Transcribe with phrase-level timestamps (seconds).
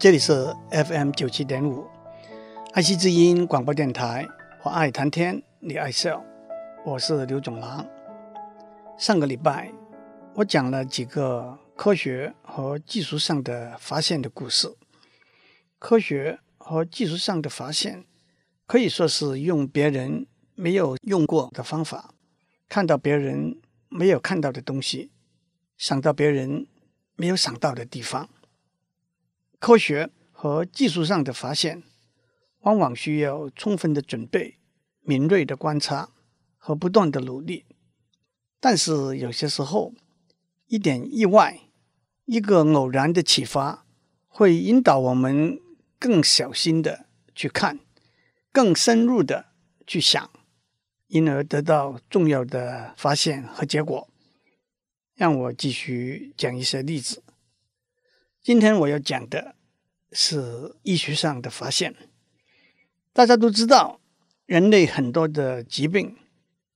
[0.00, 1.84] 这里是 FM 九七点五，
[2.72, 4.24] 爱惜之音广播电台。
[4.62, 6.24] 我爱谈天，你爱笑，
[6.84, 7.84] 我是刘总郎。
[8.96, 9.72] 上个礼拜，
[10.36, 14.72] 我讲了几个科学和技术上的发现的故事。
[15.80, 18.04] 科学和技术上的发现，
[18.68, 22.14] 可以说是用别人没有用过的方法，
[22.68, 25.10] 看到别人没有看到的东西，
[25.76, 26.68] 想到别人
[27.16, 28.28] 没有想到的地方。
[29.58, 31.82] 科学和技术上的发现，
[32.60, 34.58] 往往需要充分的准备、
[35.00, 36.10] 敏锐的观察
[36.56, 37.64] 和不断的努力。
[38.60, 39.92] 但是有些时候，
[40.66, 41.60] 一点意外、
[42.24, 43.84] 一个偶然的启发，
[44.26, 45.60] 会引导我们
[45.98, 47.80] 更小心的去看，
[48.52, 49.46] 更深入的
[49.86, 50.30] 去想，
[51.06, 54.08] 因而得到重要的发现和结果。
[55.14, 57.24] 让我继续讲一些例子。
[58.48, 59.56] 今天我要讲的
[60.10, 61.94] 是医学上的发现。
[63.12, 64.00] 大家都知道，
[64.46, 66.16] 人类很多的疾病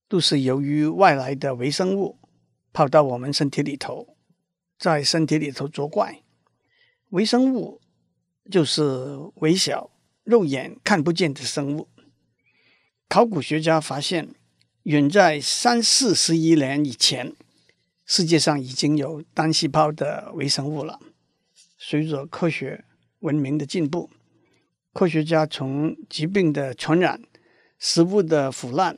[0.07, 2.19] 都是由于外来的微生物
[2.75, 4.19] 跑到我们身体里头，
[4.79, 6.21] 在身体里头作怪。
[7.09, 7.81] 微生物
[8.51, 8.83] 就是
[9.37, 9.91] 微小、
[10.25, 11.89] 肉眼看不见的生物。
[13.09, 14.35] 考古学家发现，
[14.83, 17.35] 远在三四十亿年以前，
[18.05, 21.01] 世界上已经有单细胞的微生物了。
[21.85, 22.85] 随着科学
[23.19, 24.09] 文明的进步，
[24.93, 27.21] 科学家从疾病的传染、
[27.77, 28.97] 食物的腐烂、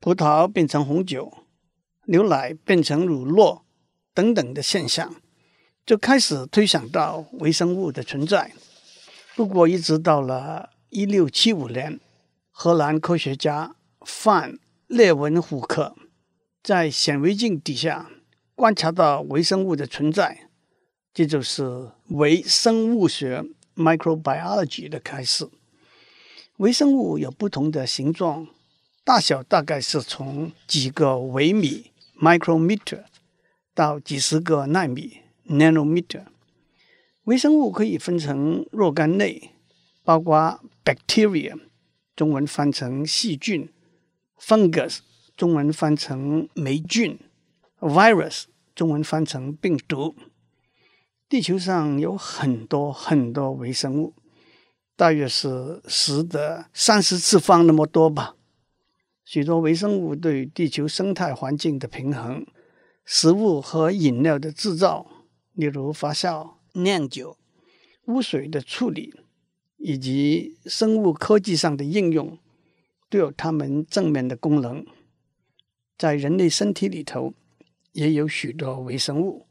[0.00, 1.32] 葡萄变成红酒、
[2.06, 3.62] 牛奶变成乳酪
[4.12, 5.14] 等等的现象，
[5.86, 8.52] 就开始推想到微生物的存在。
[9.36, 12.00] 不过，一直到了一六七五年，
[12.50, 15.94] 荷兰科学家范列文虎克
[16.60, 18.10] 在显微镜底下
[18.56, 20.49] 观察到微生物的存在。
[21.12, 23.44] 这就是微生物学
[23.74, 25.48] （microbiology） 的开始。
[26.58, 28.46] 微生物有不同的形状，
[29.02, 31.90] 大小大概是从几个微米
[32.20, 33.04] （micrometer）
[33.74, 36.26] 到几十个纳米 （nanometer）。
[37.24, 39.50] 微生物可以分成若干类，
[40.04, 41.58] 包括 bacteria（
[42.14, 43.68] 中文翻成细菌）、
[44.40, 44.98] fungus（
[45.36, 47.18] 中文翻成霉菌）、
[47.80, 48.44] virus（
[48.76, 50.14] 中文翻成病毒）。
[51.30, 54.14] 地球上有很多很多微生物，
[54.96, 58.34] 大约是十的三十次方那么多吧。
[59.24, 62.44] 许多微生物对地球生态环境的平衡、
[63.04, 65.06] 食物和饮料的制造，
[65.52, 67.38] 例如发酵、酿酒、
[68.06, 69.14] 污水的处理，
[69.76, 72.36] 以及生物科技上的应用，
[73.08, 74.84] 都有它们正面的功能。
[75.96, 77.34] 在人类身体里头，
[77.92, 79.46] 也有许多微生物，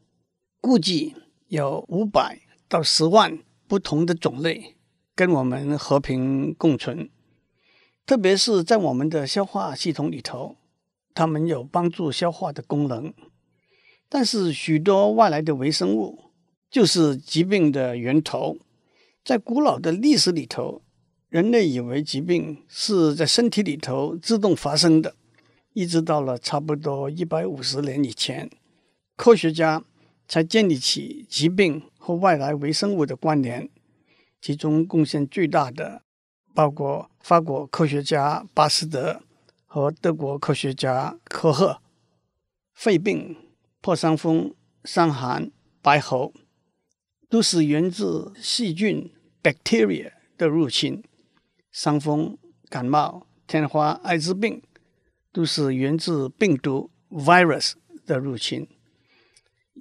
[0.60, 1.16] 估计。
[1.50, 4.76] 有五百到十万不同的种类
[5.16, 7.10] 跟我们和平共存，
[8.06, 10.58] 特别是在我们的消化系统里头，
[11.16, 13.12] 它们有帮助消化的功能。
[14.08, 16.26] 但是许多外来的微生物
[16.70, 18.58] 就是疾病的源头。
[19.26, 20.84] 在古老的历史里头，
[21.30, 25.16] 人类以为疾病是在身体里头自动发生的，
[25.74, 28.52] 一直到了差不多一百五十年以前，
[29.16, 29.84] 科学家。
[30.30, 33.68] 才建立起疾病和外来微生物的关联，
[34.40, 36.04] 其中贡献最大的
[36.54, 39.24] 包括法国科学家巴斯德
[39.66, 41.82] 和德国科学家科赫。
[42.76, 43.36] 肺病、
[43.82, 44.54] 破伤风、
[44.84, 45.52] 伤寒、
[45.82, 46.32] 白喉
[47.28, 49.12] 都是源自细菌
[49.42, 51.02] （bacteria） 的入侵；
[51.72, 52.38] 伤风、
[52.70, 54.62] 感冒、天花、艾滋病
[55.34, 57.74] 都是源自病毒 （virus）
[58.06, 58.68] 的入侵。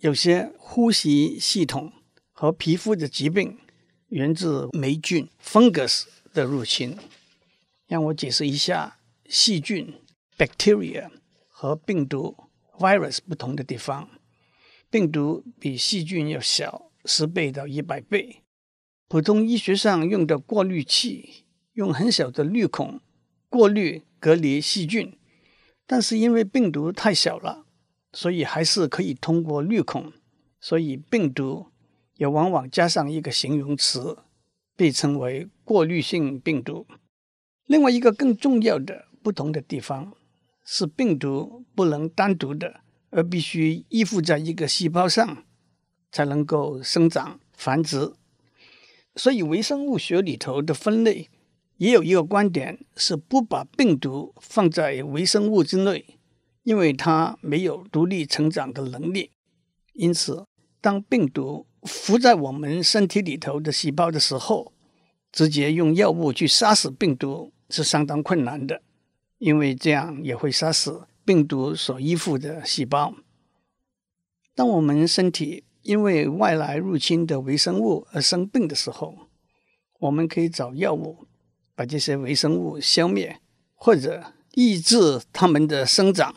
[0.01, 1.93] 有些呼吸系统
[2.31, 3.59] 和皮肤的疾病
[4.09, 6.97] 源自霉菌 （fungus） 的入侵。
[7.89, 8.99] 让我解释一下
[9.29, 9.95] 细菌
[10.37, 11.11] （bacteria）
[11.49, 12.37] 和病毒
[12.79, 14.09] （virus） 不同的地方。
[14.89, 18.43] 病毒比细菌要小十倍到一百倍。
[19.09, 23.01] 普通医学上用的过滤器用很小的滤孔
[23.49, 25.19] 过滤隔离细菌，
[25.87, 27.65] 但是因为病毒太小了。
[28.19, 30.13] 所以还是可以通过滤孔，
[30.59, 31.69] 所以病毒
[32.17, 34.19] 也往往加上一个形容词，
[34.75, 36.85] 被称为过滤性病毒。
[37.67, 40.13] 另外一个更重要的不同的地方
[40.65, 42.81] 是，病毒不能单独的，
[43.11, 45.45] 而必须依附在一个细胞上
[46.11, 48.15] 才能够生长繁殖。
[49.15, 51.31] 所以微生物学里头的分类
[51.77, 56.18] 也有一个观点，是不把病毒放在微生物之内。
[56.69, 59.31] 因为它没有独立成长的能力，
[59.95, 60.45] 因此
[60.83, 64.75] 当病毒附在我们身体里头的细胞的时候，
[65.33, 68.83] 直接用药物去杀死病毒是相当困难的，
[69.39, 73.15] 因为这样也会杀死病毒所依附的细胞。
[74.55, 79.15] 当我们身体因为外来入侵的微生物而生病的时候，
[80.01, 81.27] 我们可以找药物
[81.75, 83.41] 把这些微生物消灭，
[83.75, 86.35] 或者抑制它们的生长。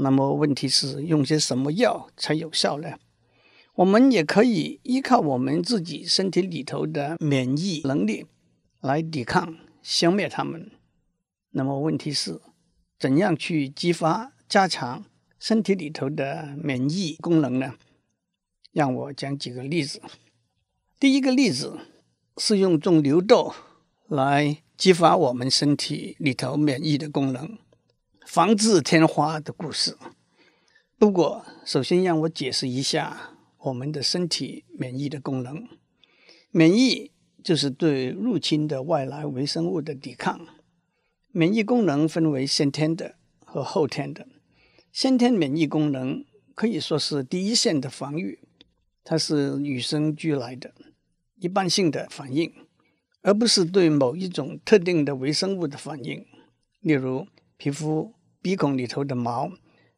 [0.00, 2.96] 那么问题是用些什么药才有效呢？
[3.74, 8.26] 我们也可以依靠我们自己身体里头的免疫能力
[8.80, 10.70] 来抵抗、消灭它们。
[11.50, 12.40] 那么问题是，
[12.98, 15.04] 怎样去激发、加强
[15.40, 17.74] 身体里头的免疫功能呢？
[18.72, 20.00] 让我讲几个例子。
[21.00, 21.78] 第一个例子
[22.36, 23.52] 是用种牛痘
[24.06, 27.58] 来激发我们身体里头免疫的功能，
[28.30, 29.96] 防治天花的故事。
[30.98, 33.30] 不过，首先让我解释一下。
[33.56, 35.66] 我们的身体免疫的功能，
[36.50, 37.10] 免疫
[37.42, 40.46] 就是对入侵的外来微生物的抵抗。
[41.32, 43.14] 免疫功能分为先天的
[43.46, 44.28] 和后天的。
[44.92, 46.22] 先天免疫功能
[46.54, 48.40] 可以说是第一线的防御，
[49.02, 50.74] 它是与生俱来的、
[51.36, 52.52] 一般性的反应，
[53.22, 56.26] 而不是对某一种特定的微生物的反应。
[56.80, 57.26] 例如，
[57.56, 58.12] 皮肤、
[58.48, 59.52] 鼻孔里头的毛、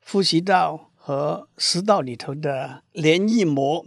[0.04, 0.88] 呼吸道。
[1.02, 3.86] 和食道里头的黏液膜，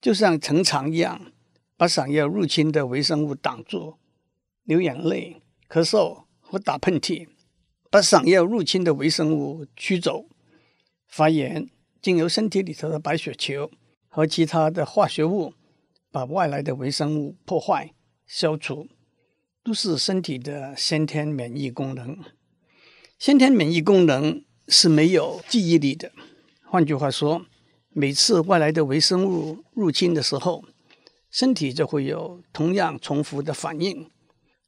[0.00, 1.32] 就像城墙一样，
[1.76, 3.98] 把想要入侵的微生物挡住。
[4.64, 7.28] 流眼泪、咳嗽和打喷嚏，
[7.88, 10.26] 把想要入侵的微生物驱走。
[11.06, 11.68] 发炎，
[12.02, 13.70] 经由身体里头的白血球
[14.08, 15.54] 和其他的化学物，
[16.10, 17.94] 把外来的微生物破坏、
[18.26, 18.88] 消除，
[19.62, 22.18] 都是身体的先天免疫功能。
[23.24, 24.44] 先天免疫功能。
[24.68, 26.12] 是没有记忆力的。
[26.62, 27.46] 换句话说，
[27.88, 30.62] 每次外来的微生物入侵的时候，
[31.30, 34.10] 身体就会有同样重复的反应。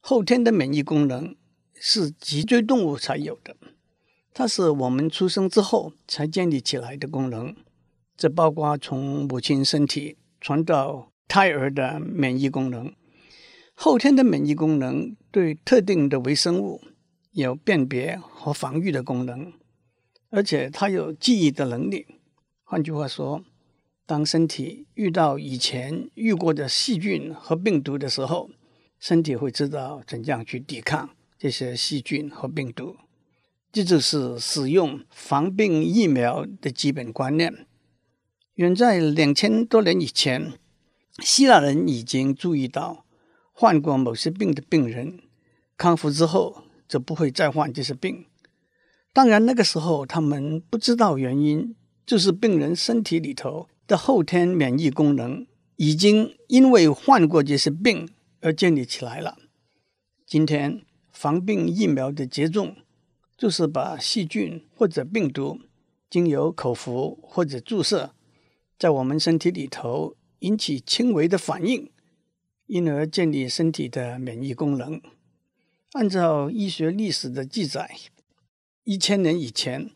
[0.01, 1.37] 后天的免疫功能
[1.75, 3.55] 是脊椎动物才有的，
[4.33, 7.55] 它是我们出生之后才建立起来的功能。
[8.17, 12.91] 这包括从母亲身体传到胎儿的免疫功能。
[13.75, 16.81] 后天的免疫功能对特定的微生物
[17.45, 19.53] 有辨别和防御的功能。
[20.31, 22.07] 而且它有记忆的能力。
[22.65, 23.45] 换句话说，
[24.05, 28.51] 当身体遇到以前遇过的细菌和病毒的时候，
[28.99, 32.97] 身体会知道怎样去抵抗这些细菌和病毒。
[33.71, 37.67] 这就是使用防病疫苗的基本观念。
[38.55, 40.55] 远在两千多年以前，
[41.19, 43.05] 希腊人已经注意到，
[43.53, 45.21] 患过某些病的病人
[45.77, 48.27] 康复之后就不会再患这些病。
[49.13, 51.75] 当然，那个时候他们不知道原因，
[52.05, 55.47] 就是病人身体里头的后天免疫功能
[55.77, 58.09] 已经因为患过这些病
[58.41, 59.39] 而建立起来了。
[60.27, 62.77] 今天防病疫苗的接种，
[63.39, 65.61] 就是把细菌或者病毒
[66.11, 68.13] 经由口服或者注射，
[68.79, 71.91] 在我们身体里头引起轻微的反应，
[72.67, 75.01] 因而建立身体的免疫功能。
[75.97, 77.91] 按照医学历史的记载。
[78.85, 79.91] 一千年以前，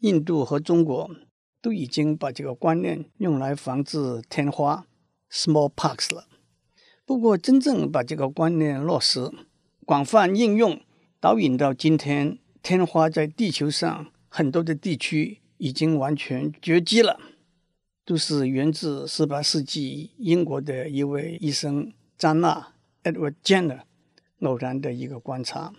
[0.00, 1.10] 印度和中国
[1.62, 4.86] 都已经把这个观念用来防治天花
[5.32, 6.28] （smallpox） 了。
[7.06, 9.32] 不过，真正把这个观念落实、
[9.86, 10.78] 广泛应用，
[11.18, 17.18] 导引到今天，天花在地球上很多的地区已经完全绝迹了，
[18.04, 23.80] 都是源自十八世纪英国的一位医生詹纳 （Edward Jenner）
[24.40, 25.72] 偶然的一个观察。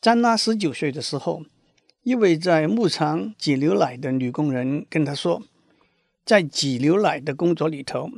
[0.00, 1.44] 詹纳十九岁的时候。
[2.04, 5.42] 一位在牧场挤牛奶的女工人跟他说，
[6.22, 8.10] 在挤牛奶的工作里头，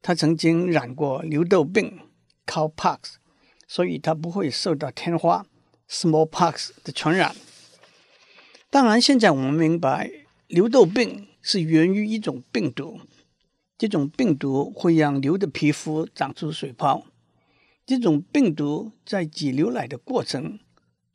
[0.00, 1.98] 她曾经染过牛痘病
[2.46, 3.16] （cowpox），
[3.66, 5.44] 所以她不会受到天花
[5.90, 7.36] （smallpox） 的传染。
[8.70, 10.10] 当然，现在我们明白，
[10.46, 12.98] 牛痘病是源于一种病毒，
[13.76, 17.04] 这种病毒会让牛的皮肤长出水泡，
[17.88, 20.58] 这种病毒在挤牛奶的过程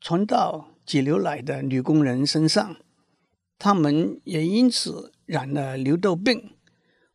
[0.01, 0.69] 传到。
[0.85, 2.75] 挤牛奶的女工人身上，
[3.57, 6.49] 他们也因此染了牛痘病，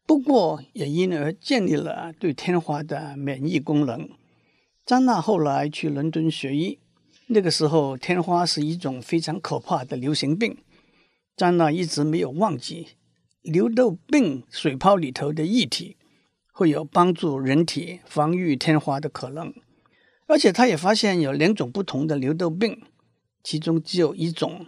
[0.07, 4.09] 不过也因而建立了对天花的免疫功能。
[4.87, 6.79] 张娜后来去伦敦学医，
[7.27, 10.57] 那个时候天花是一种非常可怕的流行病。
[11.37, 12.87] 张娜一直没有忘记
[13.43, 15.98] 牛痘病水泡里头的液体
[16.59, 19.55] 会有帮助人体防御天花的可能，
[20.27, 22.83] 而且他也发现有两种不同的牛痘病。
[23.45, 24.67] 其中只有一种，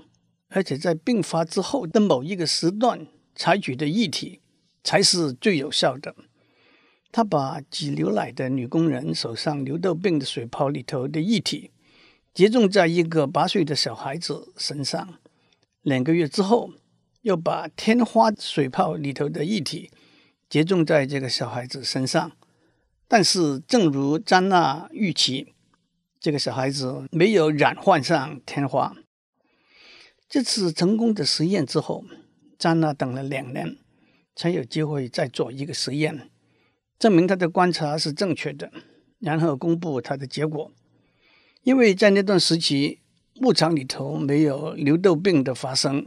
[0.50, 4.40] 而且在病发之后的某一个时段采取的液体
[4.85, 6.14] 才是最有效的。
[7.11, 11.73] 他把挤牛奶的女工人手上牛痘病的水泡里头的液体
[12.32, 15.14] 接种在一个八岁的小孩子身上，
[15.82, 16.70] 两个月之后，
[17.23, 19.90] 又把天花水泡里头的液体
[20.50, 22.33] 接种在这个小孩子身上。
[23.09, 25.54] 但是，正如詹娜预期，
[26.21, 28.95] 这个小孩子没有染患上天花。
[30.28, 32.04] 这次成功的实验之后，
[32.59, 33.76] 詹娜等了两年，
[34.37, 36.30] 才有机会再做一个实验。
[36.99, 38.71] 证明他的观察是正确的，
[39.19, 40.71] 然后公布他的结果。
[41.62, 43.00] 因为在那段时期，
[43.35, 46.07] 牧场里头没有牛痘病的发生。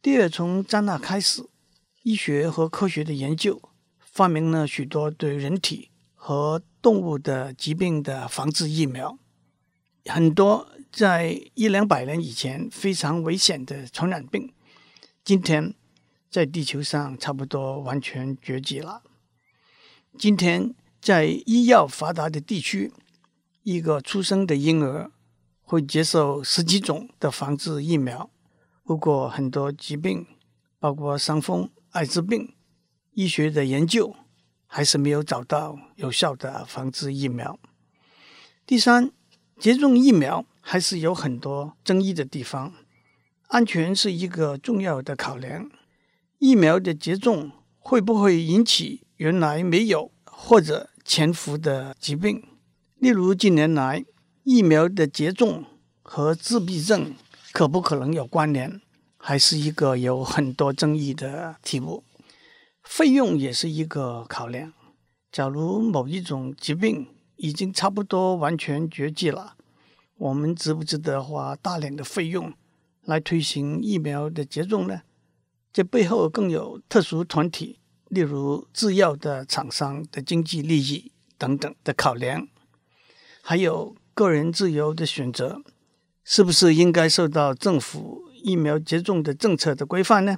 [0.00, 1.44] 第二，从詹娜开始，
[2.04, 3.60] 医学和科学的研究
[4.12, 9.18] 发明了许多对人体和动物的疾病的防治疫苗，
[10.04, 14.52] 很多在一两百年以前非常危险的传染病，
[15.24, 15.74] 今天。
[16.32, 19.02] 在地球上差不多完全绝迹了。
[20.18, 22.90] 今天，在医药发达的地区，
[23.64, 25.12] 一个出生的婴儿
[25.60, 28.30] 会接受十几种的防治疫苗。
[28.82, 30.26] 不过，很多疾病，
[30.80, 32.54] 包括伤风、艾滋病，
[33.14, 34.16] 医学的研究
[34.66, 37.58] 还是没有找到有效的防治疫苗。
[38.64, 39.10] 第三，
[39.58, 42.72] 接种疫苗还是有很多争议的地方，
[43.48, 45.70] 安全是一个重要的考量。
[46.38, 52.42] 疫苗的接种会不会引起原来没有或者潜伏的疾病？
[52.96, 54.04] 例如，近年来
[54.44, 55.64] 疫苗的接种
[56.02, 57.14] 和自闭症
[57.52, 58.80] 可不可能有关联，
[59.18, 62.02] 还是一个有很多争议的题目。
[62.94, 64.74] 费用也是一个考量。
[65.30, 69.56] 假如某一种疾病已经差不多完全绝迹了，
[70.18, 72.52] 我们值不值得花大量的费用
[73.06, 75.00] 来推行疫苗的接种呢？
[75.72, 77.78] 这背后更有特殊团体，
[78.10, 82.46] 例如制药的厂商的经济利益等等的考量，
[83.40, 85.62] 还有个人自由的选择，
[86.22, 90.36] 是不是应该受到政府疫苗接种的政策的规范呢？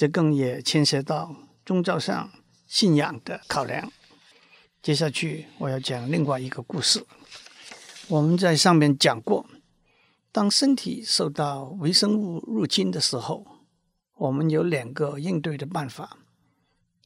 [0.00, 2.30] 这更也牵涉到宗教上
[2.66, 3.92] 信仰的考量。
[4.80, 7.04] 接下去我要讲另外一个故事。
[8.08, 9.44] 我们在上面讲过，
[10.32, 13.46] 当身体受到微生物入侵的时候。
[14.16, 16.16] 我们有两个应对的办法，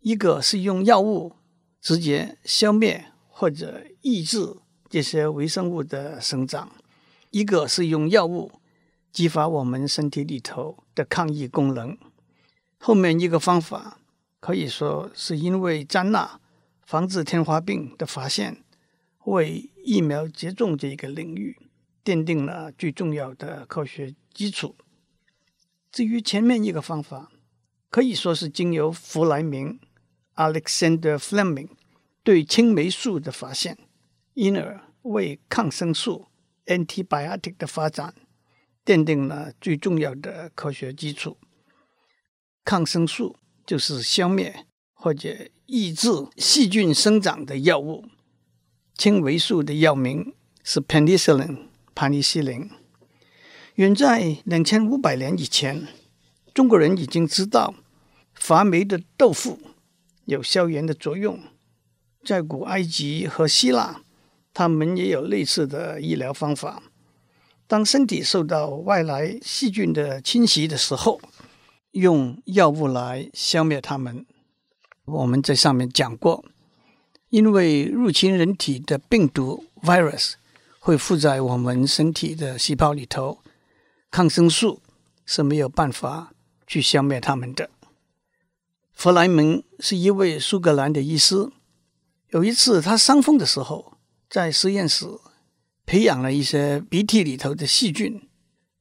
[0.00, 1.32] 一个是用药物
[1.80, 4.56] 直接消灭或者抑制
[4.88, 6.70] 这些微生物的生长，
[7.30, 8.52] 一个是用药物
[9.10, 11.98] 激发我们身体里头的抗疫功能。
[12.86, 13.98] 后面一个方法
[14.40, 16.38] 可以说是因为詹娜
[16.82, 18.62] 防治天花病的发现，
[19.24, 21.56] 为疫苗接种这个领域
[22.04, 24.76] 奠定了最重要的科学基础。
[25.90, 27.32] 至于前面一个方法，
[27.88, 29.80] 可以说是经由弗莱明
[30.34, 31.70] （Alexander Fleming）
[32.22, 33.78] 对青霉素的发现，
[34.34, 36.26] 因而为抗生素
[36.66, 38.14] （antibiotic） 的发展
[38.84, 41.38] 奠定了最重要的科学基础。
[42.64, 48.04] 抗生素就是消灭或者抑制细菌生长的药物。
[48.96, 52.70] 青霉素的药名是 penicillin，盘尼西林。
[53.74, 55.88] 远在两千五百年以前，
[56.54, 57.74] 中国人已经知道
[58.34, 59.58] 发霉的豆腐
[60.26, 61.40] 有消炎的作用。
[62.24, 64.00] 在古埃及和希腊，
[64.54, 66.82] 他们也有类似的医疗方法。
[67.66, 71.20] 当身体受到外来细菌的侵袭的时候，
[71.94, 74.24] 用药物来消灭它们。
[75.06, 76.44] 我们在上面讲过，
[77.30, 80.34] 因为入侵人体的病毒 （virus）
[80.78, 83.38] 会附在我们身体的细胞里头，
[84.10, 84.80] 抗生素
[85.24, 86.32] 是没有办法
[86.66, 87.70] 去消灭它们的。
[88.92, 91.50] 弗莱明是一位苏格兰的医师。
[92.30, 93.98] 有一次，他伤风的时候，
[94.28, 95.06] 在实验室
[95.86, 98.28] 培养了一些鼻涕里头的细菌，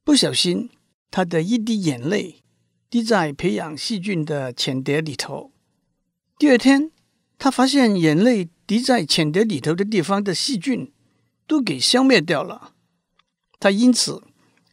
[0.04, 0.70] 不小心，
[1.12, 2.43] 他的一滴眼泪
[2.94, 5.52] 滴在培养细菌的浅碟里头。
[6.38, 6.92] 第二天，
[7.40, 10.94] 他发现眼泪滴在浅碟里头的地方的细菌
[11.48, 12.74] 都给消灭掉了。
[13.60, 14.22] 他因此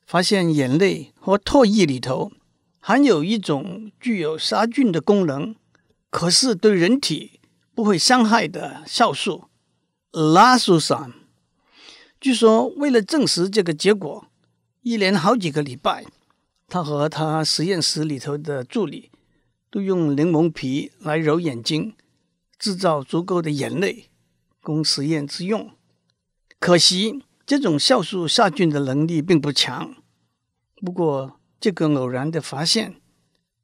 [0.05, 2.31] 发现眼泪和唾液里头
[2.79, 5.57] 含有一种具有杀菌的功能，
[6.11, 7.41] 可是对人体。
[7.73, 9.45] 不会伤害的酵素
[10.11, 11.15] 拉苏酸。
[12.21, 14.27] 据说，为了证实这个结果，
[14.83, 16.05] 一连好几个礼拜，
[16.71, 19.11] 他和他实验室里头的助理
[19.69, 21.95] 都用柠檬皮来揉眼睛，
[22.59, 24.07] 制造足够的眼泪
[24.62, 25.73] 供实验之用。
[26.61, 29.97] 可惜，这种酵素杀菌的能力并不强。
[30.77, 32.95] 不过，这个偶然的发现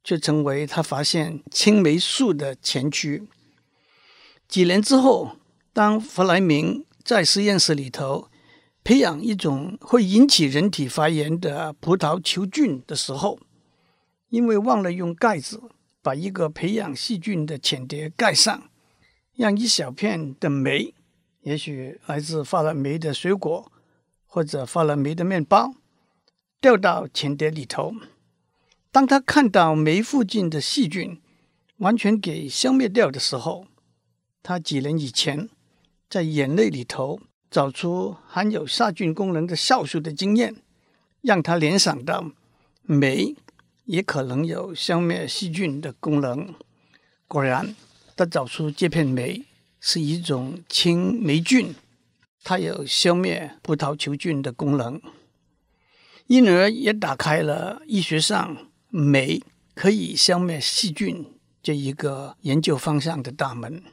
[0.03, 3.27] 却成为他发现青霉素的前驱。
[4.49, 5.37] 几年之后，
[5.71, 8.29] 当弗莱明在实验室里头
[8.87, 13.37] 培养一种会引起人体发炎的葡萄球菌的时候，
[14.29, 15.61] 因为忘了用盖子
[16.01, 18.69] 把一个培养细菌的浅碟盖上，
[19.35, 20.93] 让一小片的霉，
[21.41, 23.69] 也许来自发了霉的水果
[24.25, 25.73] 或者发了霉的面包，
[26.61, 27.91] 掉到浅碟里头。
[28.89, 31.21] 当他看到霉附近的细菌
[31.79, 33.67] 完全给消灭掉的时候，
[34.41, 35.49] 他几年以前
[36.09, 37.19] 在眼泪里头
[37.49, 40.55] 找出含有杀菌功能的酵素的经验，
[41.21, 42.31] 让他联想到
[42.83, 43.35] 酶
[43.85, 46.53] 也可能有消灭细菌的功能。
[47.27, 47.75] 果然，
[48.15, 49.45] 他找出这片酶
[49.79, 51.73] 是一种青霉菌，
[52.43, 55.01] 它有消灭葡萄球菌的功能，
[56.27, 59.41] 因而也打开了医学上酶
[59.73, 61.25] 可以消灭细菌
[61.61, 63.83] 这一个研究方向的大门。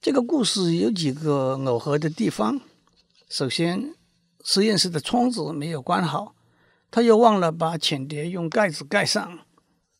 [0.00, 2.60] 这个故事有几个耦合的地方。
[3.28, 3.94] 首先，
[4.44, 6.36] 实验室的窗子没有关好，
[6.88, 9.40] 他又忘了把浅碟用盖子盖上，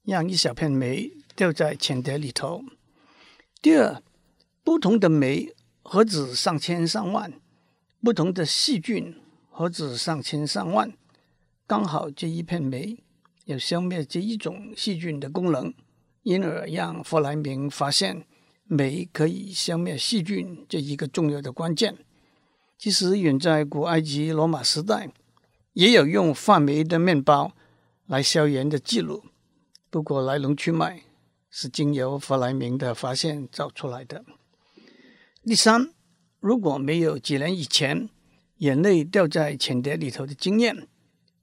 [0.04, 2.62] 让一小片霉掉在浅碟里头。
[3.60, 4.00] 第二，
[4.62, 7.32] 不同的霉何止上千上万，
[8.00, 10.92] 不同的细菌何止上千上万，
[11.66, 13.02] 刚好这一片霉
[13.46, 15.74] 有消灭这一种细菌的功能，
[16.22, 18.24] 因而让弗莱明发现。
[18.70, 21.96] 酶可以消灭细菌，这一个重要的关键。
[22.76, 25.10] 其实远在古埃及、罗马时代，
[25.72, 27.52] 也有用发霉的面包
[28.06, 29.24] 来消炎的记录。
[29.88, 31.02] 不过来龙去脉
[31.48, 34.22] 是经由弗莱明的发现造出来的。
[35.42, 35.90] 第三，
[36.38, 38.10] 如果没有几年以前
[38.58, 40.86] 眼泪掉在浅碟里头的经验，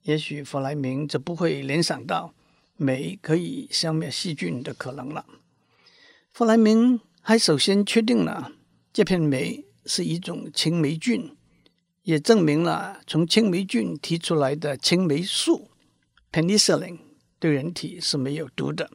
[0.03, 2.35] 也许弗莱明就不会联想到
[2.77, 5.25] 酶可以消灭细菌的可能了。
[6.31, 7.01] 弗莱明。
[7.27, 8.51] 还首先确定了
[8.93, 11.35] 这片霉是一种青霉菌，
[12.03, 15.71] 也证明了从青霉菌提出来的青霉素
[16.31, 16.99] （penicillin）
[17.39, 18.91] 对人体是没有毒的，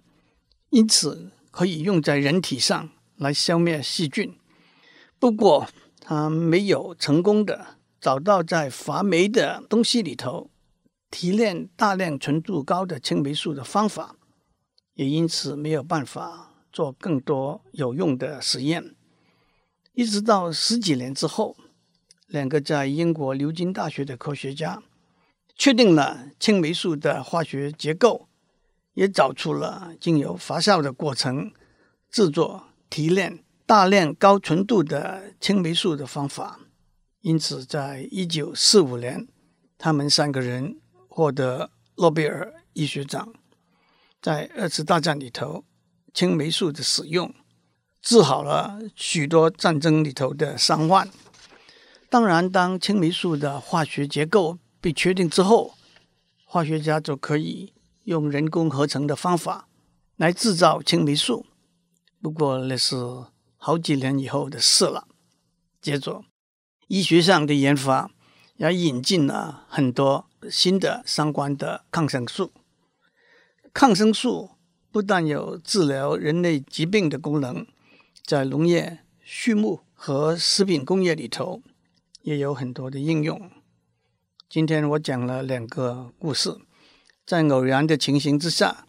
[0.69, 4.39] 因此可以用在人体上来消灭细菌。
[5.19, 10.49] 不过，他没有成功的找到在发霉的东西里头
[11.11, 14.15] 提炼大量纯度高的青霉素的方法，
[14.95, 16.50] 也因此没有办法。
[16.73, 18.95] 做更多有用的实验，
[19.95, 21.57] 一直到十几年之后，
[22.27, 24.83] 两个在英国牛津大学的科学家
[25.57, 28.29] 确定了青霉素的化学结构，
[28.95, 31.53] 也找出了经由发酵的过程
[32.09, 36.61] 制作、提炼大量高纯度的青霉素的方法。
[37.23, 39.27] 因此，在一九四五年，
[39.77, 43.35] 他们三个人获得诺贝尔医学奖。
[44.23, 45.65] 在二次大战里头。
[46.13, 47.35] 青霉素的使用
[48.03, 51.09] 治好了许多战争里头的伤患。
[52.09, 55.75] 当然，当青霉素的化学结构被确定之后，
[56.45, 57.73] 化学家就可以
[58.05, 59.69] 用人工合成的方法
[60.17, 61.47] 来制造青霉素。
[62.21, 62.97] 不过那是
[63.57, 65.07] 好几年以后的事了。
[65.81, 66.25] 接着，
[66.89, 68.11] 医学上的研发
[68.57, 72.53] 也引进了很多新的相关的抗生素。
[73.73, 74.51] 抗生素
[74.93, 77.65] 不但有治疗人类疾病的功能，
[78.25, 81.63] 在农业、畜牧和食品工业里头
[82.23, 83.51] 也有很多的应用。
[84.49, 86.57] 今天我讲了两个故事，
[87.25, 88.85] 在偶然的情形之下，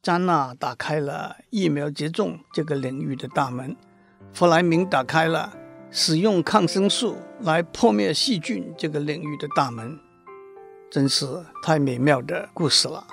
[0.00, 3.76] 詹纳打开了疫苗接种这个领域的大门，
[4.32, 5.52] 弗莱明打开了
[5.90, 9.98] 使用抗生素来破灭细菌这个领域的大门，
[10.88, 11.26] 真是
[11.64, 13.04] 太美妙的故事了。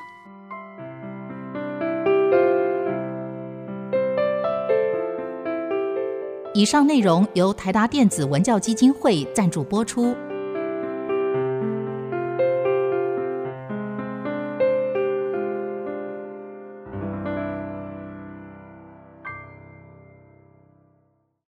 [6.58, 10.15] 以上内容由台达电子文教基金会赞助播出。